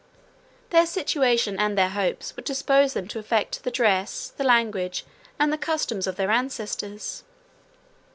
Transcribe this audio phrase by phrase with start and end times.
[0.71, 5.05] 185 Their situation and their hopes would dispose them to affect the dress, the language,
[5.37, 7.23] and the customs of their ancestors.